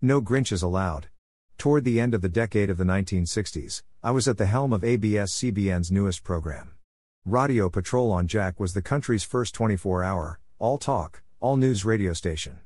No 0.00 0.22
Grinches 0.22 0.62
allowed. 0.62 1.08
Toward 1.56 1.82
the 1.82 1.98
end 1.98 2.14
of 2.14 2.22
the 2.22 2.28
decade 2.28 2.70
of 2.70 2.76
the 2.76 2.84
1960s, 2.84 3.82
I 4.00 4.12
was 4.12 4.28
at 4.28 4.38
the 4.38 4.46
helm 4.46 4.72
of 4.72 4.84
ABS 4.84 5.32
CBN's 5.32 5.90
newest 5.90 6.22
program. 6.22 6.76
Radio 7.24 7.68
Patrol 7.68 8.12
on 8.12 8.28
Jack 8.28 8.60
was 8.60 8.74
the 8.74 8.80
country's 8.80 9.24
first 9.24 9.56
24 9.56 10.04
hour, 10.04 10.38
all 10.60 10.78
talk, 10.78 11.24
all 11.40 11.56
news 11.56 11.84
radio 11.84 12.12
station. 12.12 12.60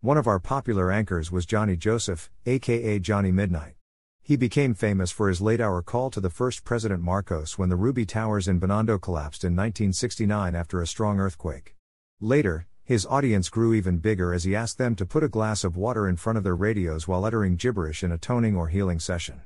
One 0.00 0.16
of 0.16 0.26
our 0.26 0.38
popular 0.38 0.90
anchors 0.90 1.30
was 1.30 1.44
Johnny 1.44 1.76
Joseph, 1.76 2.30
aka 2.46 2.98
Johnny 2.98 3.32
Midnight. 3.32 3.74
He 4.22 4.36
became 4.36 4.72
famous 4.72 5.10
for 5.10 5.28
his 5.28 5.42
late 5.42 5.60
hour 5.60 5.82
call 5.82 6.08
to 6.08 6.20
the 6.20 6.30
first 6.30 6.64
President 6.64 7.02
Marcos 7.02 7.58
when 7.58 7.68
the 7.68 7.76
Ruby 7.76 8.06
Towers 8.06 8.48
in 8.48 8.58
Binondo 8.58 8.98
collapsed 8.98 9.44
in 9.44 9.52
1969 9.52 10.54
after 10.54 10.80
a 10.80 10.86
strong 10.86 11.20
earthquake. 11.20 11.76
Later, 12.18 12.66
his 12.88 13.04
audience 13.04 13.50
grew 13.50 13.74
even 13.74 13.98
bigger 13.98 14.32
as 14.32 14.44
he 14.44 14.56
asked 14.56 14.78
them 14.78 14.94
to 14.94 15.04
put 15.04 15.22
a 15.22 15.28
glass 15.28 15.62
of 15.62 15.76
water 15.76 16.08
in 16.08 16.16
front 16.16 16.38
of 16.38 16.42
their 16.42 16.56
radios 16.56 17.06
while 17.06 17.26
uttering 17.26 17.54
gibberish 17.54 18.02
in 18.02 18.10
a 18.10 18.16
toning 18.16 18.56
or 18.56 18.68
healing 18.68 18.98
session. 18.98 19.42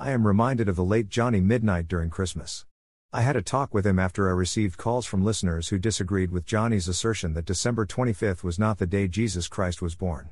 I 0.00 0.10
am 0.10 0.26
reminded 0.26 0.68
of 0.68 0.74
the 0.74 0.82
late 0.82 1.08
Johnny 1.08 1.40
Midnight 1.40 1.86
during 1.86 2.10
Christmas. 2.10 2.66
I 3.12 3.20
had 3.20 3.36
a 3.36 3.42
talk 3.42 3.72
with 3.72 3.86
him 3.86 4.00
after 4.00 4.28
I 4.28 4.32
received 4.32 4.76
calls 4.76 5.06
from 5.06 5.22
listeners 5.22 5.68
who 5.68 5.78
disagreed 5.78 6.32
with 6.32 6.44
Johnny's 6.44 6.88
assertion 6.88 7.34
that 7.34 7.44
December 7.44 7.86
25th 7.86 8.42
was 8.42 8.58
not 8.58 8.78
the 8.78 8.88
day 8.88 9.06
Jesus 9.06 9.46
Christ 9.46 9.80
was 9.80 9.94
born. 9.94 10.30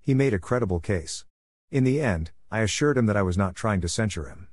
He 0.00 0.14
made 0.14 0.32
a 0.32 0.38
credible 0.38 0.80
case. 0.80 1.26
In 1.70 1.84
the 1.84 2.00
end, 2.00 2.30
I 2.50 2.60
assured 2.60 2.96
him 2.96 3.04
that 3.04 3.18
I 3.18 3.22
was 3.22 3.36
not 3.36 3.54
trying 3.54 3.82
to 3.82 3.88
censure 3.88 4.30
him. 4.30 4.48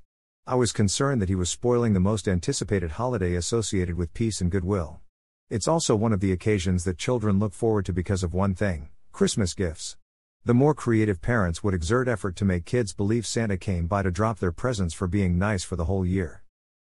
I 0.45 0.55
was 0.55 0.73
concerned 0.73 1.21
that 1.21 1.29
he 1.29 1.35
was 1.35 1.49
spoiling 1.49 1.93
the 1.93 2.01
most 2.01 2.27
anticipated 2.27 2.91
holiday 2.91 3.33
associated 3.33 3.95
with 3.95 4.13
peace 4.13 4.41
and 4.41 4.51
goodwill. 4.51 4.99
It's 5.47 5.67
also 5.67 5.95
one 5.95 6.11
of 6.11 6.21
the 6.21 6.31
occasions 6.31 6.85
that 6.85 6.97
children 6.97 7.37
look 7.37 7.53
forward 7.53 7.85
to 7.85 7.93
because 7.93 8.23
of 8.23 8.33
one 8.33 8.55
thing 8.55 8.89
Christmas 9.11 9.53
gifts. 9.53 9.95
The 10.43 10.55
more 10.55 10.73
creative 10.73 11.21
parents 11.21 11.63
would 11.63 11.75
exert 11.75 12.07
effort 12.07 12.35
to 12.37 12.45
make 12.45 12.65
kids 12.65 12.93
believe 12.93 13.27
Santa 13.27 13.55
came 13.55 13.85
by 13.85 14.01
to 14.01 14.09
drop 14.09 14.39
their 14.39 14.51
presents 14.51 14.95
for 14.95 15.05
being 15.05 15.37
nice 15.37 15.63
for 15.63 15.75
the 15.75 15.85
whole 15.85 16.03
year. 16.03 16.41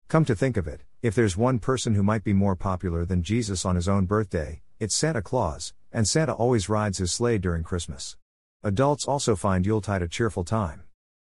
Come 0.08 0.26
to 0.26 0.34
think 0.34 0.58
of 0.58 0.68
it, 0.68 0.82
if 1.00 1.14
there's 1.14 1.38
one 1.38 1.58
person 1.58 1.94
who 1.94 2.02
might 2.02 2.22
be 2.22 2.34
more 2.34 2.54
popular 2.54 3.06
than 3.06 3.22
Jesus 3.22 3.64
on 3.64 3.76
his 3.76 3.88
own 3.88 4.04
birthday, 4.04 4.60
it's 4.78 4.94
Santa 4.94 5.22
Claus, 5.22 5.72
and 5.90 6.06
Santa 6.06 6.34
always 6.34 6.68
rides 6.68 6.98
his 6.98 7.12
sleigh 7.12 7.38
during 7.38 7.62
Christmas. 7.62 8.18
Adults 8.62 9.08
also 9.08 9.36
find 9.36 9.64
Yuletide 9.64 10.02
a 10.02 10.08
cheerful 10.08 10.44
time. 10.44 10.82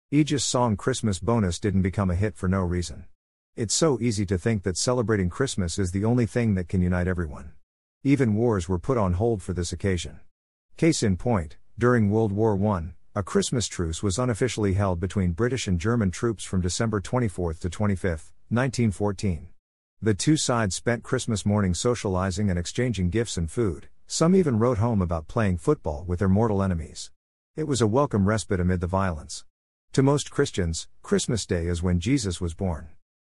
Aegis' 0.09 0.43
song 0.43 0.75
Christmas 0.75 1.19
Bonus 1.19 1.59
didn't 1.59 1.83
become 1.83 2.09
a 2.09 2.15
hit 2.15 2.35
for 2.35 2.47
no 2.47 2.61
reason. 2.61 3.05
It's 3.57 3.73
so 3.73 3.99
easy 3.99 4.23
to 4.27 4.37
think 4.37 4.61
that 4.61 4.77
celebrating 4.77 5.31
Christmas 5.31 5.79
is 5.79 5.91
the 5.91 6.05
only 6.05 6.27
thing 6.27 6.53
that 6.53 6.69
can 6.69 6.83
unite 6.83 7.07
everyone. 7.07 7.53
Even 8.03 8.35
wars 8.35 8.69
were 8.69 8.77
put 8.77 8.99
on 8.99 9.13
hold 9.13 9.41
for 9.41 9.53
this 9.53 9.73
occasion. 9.73 10.19
Case 10.77 11.01
in 11.01 11.17
point, 11.17 11.57
during 11.75 12.11
World 12.11 12.31
War 12.31 12.55
I, 12.67 12.93
a 13.15 13.23
Christmas 13.23 13.65
truce 13.65 14.03
was 14.03 14.19
unofficially 14.19 14.75
held 14.75 14.99
between 14.99 15.31
British 15.31 15.67
and 15.67 15.79
German 15.79 16.11
troops 16.11 16.43
from 16.43 16.61
December 16.61 17.01
24 17.01 17.55
to 17.55 17.67
25, 17.67 18.09
1914. 18.49 19.47
The 20.03 20.13
two 20.13 20.37
sides 20.37 20.75
spent 20.75 21.01
Christmas 21.01 21.43
morning 21.43 21.73
socializing 21.73 22.51
and 22.51 22.59
exchanging 22.59 23.09
gifts 23.09 23.37
and 23.37 23.49
food, 23.49 23.89
some 24.05 24.35
even 24.35 24.59
wrote 24.59 24.77
home 24.77 25.01
about 25.01 25.27
playing 25.27 25.57
football 25.57 26.05
with 26.05 26.19
their 26.19 26.29
mortal 26.29 26.61
enemies. 26.61 27.09
It 27.55 27.67
was 27.67 27.81
a 27.81 27.87
welcome 27.87 28.27
respite 28.27 28.59
amid 28.59 28.81
the 28.81 28.85
violence. 28.85 29.45
To 29.93 30.03
most 30.03 30.29
Christians, 30.29 30.87
Christmas 31.01 31.47
Day 31.47 31.65
is 31.65 31.81
when 31.81 31.99
Jesus 31.99 32.39
was 32.39 32.53
born. 32.53 32.89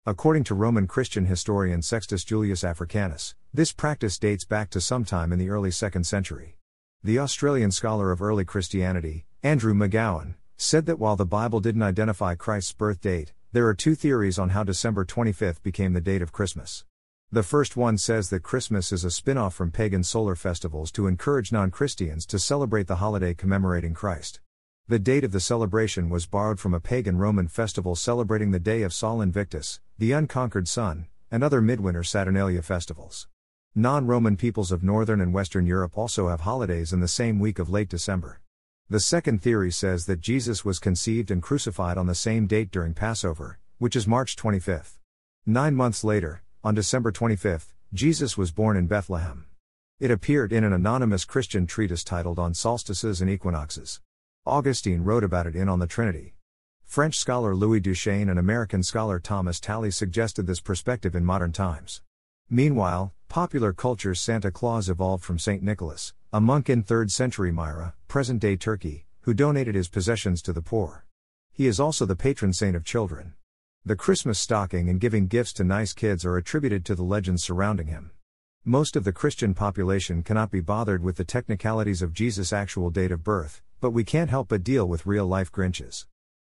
According 0.07 0.45
to 0.45 0.55
Roman 0.55 0.87
Christian 0.87 1.27
historian 1.27 1.83
Sextus 1.83 2.25
Julius 2.25 2.65
Africanus, 2.65 3.35
this 3.53 3.71
practice 3.71 4.19
dates 4.19 4.47
back 4.47 4.71
to 4.71 4.81
sometime 4.81 5.31
in 5.31 5.39
the 5.39 5.51
early 5.51 5.69
2nd 5.69 6.07
century. 6.07 6.57
The 7.05 7.19
Australian 7.19 7.71
scholar 7.71 8.11
of 8.11 8.23
early 8.23 8.47
Christianity, 8.47 9.27
Andrew 9.43 9.75
McGowan, 9.75 10.37
said 10.57 10.87
that 10.87 10.99
while 10.99 11.17
the 11.17 11.27
Bible 11.27 11.61
didn't 11.61 11.83
identify 11.83 12.35
Christ's 12.35 12.73
birth 12.73 13.03
date, 13.03 13.35
there 13.53 13.67
are 13.67 13.75
two 13.75 13.95
theories 13.95 14.39
on 14.39 14.51
how 14.51 14.65
December 14.65 15.05
25th 15.05 15.63
became 15.63 15.93
the 15.93 16.01
date 16.01 16.23
of 16.23 16.33
Christmas. 16.33 16.87
The 17.31 17.43
first 17.43 17.77
one 17.77 17.99
says 17.99 18.31
that 18.31 18.43
Christmas 18.43 18.93
is 18.93 19.05
a 19.05 19.11
spin 19.11 19.37
off 19.37 19.55
from 19.55 19.71
pagan 19.71 20.03
solar 20.03 20.35
festivals 20.35 20.91
to 20.93 21.09
encourage 21.09 21.53
non 21.53 21.71
Christians 21.71 22.25
to 22.27 22.39
celebrate 22.39 22.87
the 22.87 22.97
holiday 22.97 23.35
commemorating 23.35 23.93
Christ. 23.93 24.41
The 24.91 24.99
date 24.99 25.23
of 25.23 25.31
the 25.31 25.39
celebration 25.39 26.11
was 26.11 26.27
borrowed 26.27 26.59
from 26.59 26.75
a 26.75 26.81
pagan 26.81 27.17
Roman 27.17 27.47
festival 27.47 27.95
celebrating 27.95 28.51
the 28.51 28.59
day 28.59 28.83
of 28.83 28.93
Sol 28.93 29.21
Invictus, 29.21 29.79
the 29.97 30.11
unconquered 30.11 30.67
sun, 30.67 31.07
and 31.31 31.45
other 31.45 31.61
midwinter 31.61 32.03
Saturnalia 32.03 32.61
festivals. 32.61 33.29
Non 33.73 34.09
Roman 34.09 34.37
peoples 34.37 34.73
of 34.73 34.83
Northern 34.83 35.21
and 35.21 35.33
Western 35.33 35.65
Europe 35.65 35.97
also 35.97 36.27
have 36.27 36.41
holidays 36.41 36.93
in 36.93 36.99
the 36.99 37.07
same 37.07 37.39
week 37.39 37.61
of 37.61 37.71
late 37.71 37.89
December. 37.89 38.41
The 38.89 38.99
second 38.99 39.41
theory 39.43 39.71
says 39.71 40.07
that 40.07 40.21
Jesus 40.21 40.65
was 40.65 40.81
conceived 40.81 41.31
and 41.31 41.41
crucified 41.41 41.97
on 41.97 42.09
the 42.09 42.17
same 42.17 42.49
date 42.49 42.73
during 42.73 42.93
Passover, 42.93 43.61
which 43.79 43.95
is 43.95 44.09
March 44.09 44.35
25. 44.35 44.99
Nine 45.47 45.77
months 45.77 46.03
later, 46.03 46.43
on 46.65 46.75
December 46.75 47.13
25, 47.13 47.73
Jesus 47.95 48.37
was 48.37 48.51
born 48.51 48.77
in 48.77 48.89
Bethlehem. 48.89 49.47
It 50.01 50.11
appeared 50.11 50.53
in 50.53 50.65
an 50.65 50.73
anonymous 50.73 51.25
Christian 51.25 51.69
treatise 51.69 52.03
titled 52.03 52.41
On 52.41 52.55
Solstices 52.55 53.21
and 53.21 53.31
Equinoxes. 53.31 54.01
Augustine 54.47 55.05
wrote 55.05 55.23
about 55.23 55.47
it 55.47 55.55
in 55.55 55.69
On 55.69 55.81
the 55.81 55.87
Trinity. 55.87 56.35
French 56.87 57.19
scholar 57.19 57.55
Louis 57.55 57.79
Duchesne 57.79 58.31
and 58.31 58.39
American 58.39 58.83
scholar 58.83 59.21
Thomas 59.21 59.61
Talley 59.61 59.91
suggested 59.91 60.47
this 60.47 60.63
perspective 60.63 61.15
in 61.15 61.27
modern 61.27 61.53
times. 61.53 62.01
Meanwhile, 62.49 63.13
popular 63.29 63.75
culture's 63.75 64.19
Santa 64.19 64.51
Claus 64.51 64.89
evolved 64.89 65.25
from 65.25 65.39
St. 65.39 65.63
Nicholas, 65.63 66.15
a 66.33 66.41
monk 66.41 66.71
in 66.71 66.83
3rd 66.83 67.11
century 67.11 67.53
Myra, 67.53 67.93
present 68.09 68.41
day 68.41 68.57
Turkey, 68.57 69.05
who 69.21 69.35
donated 69.35 69.75
his 69.75 69.91
possessions 69.91 70.41
to 70.41 70.55
the 70.55 70.63
poor. 70.63 71.05
He 71.53 71.67
is 71.67 71.79
also 71.79 72.07
the 72.07 72.17
patron 72.17 72.55
saint 72.55 72.75
of 72.75 72.83
children. 72.83 73.35
The 73.85 73.95
Christmas 73.95 74.39
stocking 74.39 74.89
and 74.89 74.99
giving 74.99 75.27
gifts 75.27 75.53
to 75.55 75.65
nice 75.65 75.93
kids 75.93 76.25
are 76.25 76.39
attributed 76.39 76.87
to 76.87 76.95
the 76.95 77.05
legends 77.05 77.45
surrounding 77.45 77.89
him. 77.89 78.13
Most 78.65 78.97
of 78.97 79.05
the 79.05 79.13
Christian 79.13 79.53
population 79.53 80.23
cannot 80.23 80.51
be 80.51 80.61
bothered 80.61 81.03
with 81.03 81.17
the 81.17 81.25
technicalities 81.25 82.01
of 82.01 82.15
Jesus' 82.15 82.55
actual 82.55 82.89
date 82.89 83.13
of 83.13 83.23
birth, 83.23 83.61
but 83.81 83.91
we 83.91 84.05
can't 84.05 84.31
help 84.31 84.49
but 84.49 84.63
deal 84.63 84.87
with 84.87 85.07
real 85.07 85.27
life 85.27 85.51
Grinches. 85.51 86.05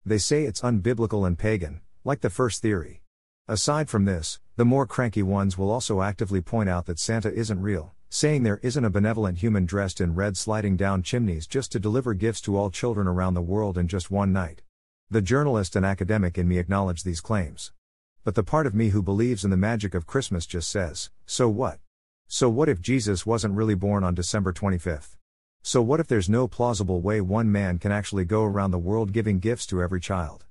They 0.05 0.17
say 0.17 0.43
it's 0.43 0.61
unbiblical 0.61 1.25
and 1.25 1.39
pagan, 1.39 1.81
like 2.03 2.21
the 2.21 2.29
first 2.29 2.61
theory. 2.61 3.01
Aside 3.47 3.89
from 3.89 4.05
this, 4.05 4.39
the 4.57 4.65
more 4.65 4.85
cranky 4.85 5.23
ones 5.23 5.57
will 5.57 5.71
also 5.71 6.01
actively 6.01 6.41
point 6.41 6.69
out 6.69 6.85
that 6.87 6.99
Santa 6.99 7.33
isn't 7.33 7.61
real, 7.61 7.93
saying 8.09 8.43
there 8.43 8.59
isn't 8.61 8.83
a 8.83 8.89
benevolent 8.89 9.37
human 9.37 9.65
dressed 9.65 10.01
in 10.01 10.15
red 10.15 10.35
sliding 10.35 10.75
down 10.75 11.03
chimneys 11.03 11.47
just 11.47 11.71
to 11.71 11.79
deliver 11.79 12.13
gifts 12.13 12.41
to 12.41 12.57
all 12.57 12.69
children 12.69 13.07
around 13.07 13.33
the 13.33 13.41
world 13.41 13.77
in 13.77 13.87
just 13.87 14.11
one 14.11 14.33
night. 14.33 14.61
The 15.09 15.21
journalist 15.21 15.75
and 15.75 15.85
academic 15.85 16.37
in 16.37 16.47
me 16.47 16.57
acknowledge 16.57 17.03
these 17.03 17.21
claims. 17.21 17.71
But 18.23 18.35
the 18.35 18.43
part 18.43 18.67
of 18.67 18.75
me 18.75 18.89
who 18.89 19.01
believes 19.01 19.43
in 19.43 19.49
the 19.51 19.57
magic 19.57 19.93
of 19.93 20.05
Christmas 20.05 20.45
just 20.45 20.69
says, 20.69 21.09
so 21.25 21.47
what? 21.47 21.79
So 22.27 22.49
what 22.49 22.69
if 22.69 22.81
Jesus 22.81 23.25
wasn't 23.25 23.55
really 23.55 23.75
born 23.75 24.03
on 24.03 24.13
December 24.13 24.53
25th? 24.53 25.17
So, 25.63 25.81
what 25.81 25.99
if 25.99 26.07
there's 26.07 26.27
no 26.27 26.47
plausible 26.47 27.01
way 27.01 27.21
one 27.21 27.51
man 27.51 27.77
can 27.77 27.91
actually 27.91 28.25
go 28.25 28.43
around 28.43 28.71
the 28.71 28.79
world 28.79 29.13
giving 29.13 29.37
gifts 29.37 29.67
to 29.67 29.81
every 29.81 30.01
child? 30.01 30.45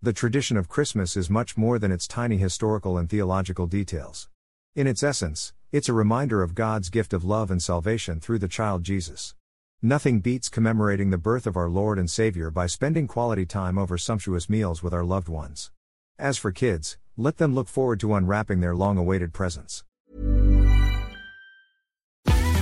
The 0.00 0.12
tradition 0.12 0.56
of 0.56 0.68
Christmas 0.68 1.16
is 1.16 1.28
much 1.28 1.56
more 1.56 1.76
than 1.80 1.90
its 1.90 2.06
tiny 2.06 2.36
historical 2.36 2.96
and 2.96 3.10
theological 3.10 3.66
details. 3.66 4.28
In 4.76 4.86
its 4.86 5.02
essence, 5.02 5.54
it's 5.72 5.88
a 5.88 5.92
reminder 5.92 6.40
of 6.40 6.54
God's 6.54 6.88
gift 6.88 7.12
of 7.12 7.24
love 7.24 7.50
and 7.50 7.60
salvation 7.60 8.20
through 8.20 8.38
the 8.38 8.46
child 8.46 8.84
Jesus. 8.84 9.34
Nothing 9.82 10.20
beats 10.20 10.48
commemorating 10.48 11.10
the 11.10 11.18
birth 11.18 11.44
of 11.44 11.56
our 11.56 11.68
Lord 11.68 11.98
and 11.98 12.08
Savior 12.08 12.52
by 12.52 12.66
spending 12.66 13.08
quality 13.08 13.44
time 13.44 13.76
over 13.76 13.98
sumptuous 13.98 14.48
meals 14.48 14.84
with 14.84 14.94
our 14.94 15.04
loved 15.04 15.28
ones. 15.28 15.72
As 16.16 16.38
for 16.38 16.52
kids, 16.52 16.96
let 17.16 17.38
them 17.38 17.56
look 17.56 17.66
forward 17.66 17.98
to 18.00 18.14
unwrapping 18.14 18.60
their 18.60 18.76
long 18.76 18.98
awaited 18.98 19.32
presents. 19.32 19.82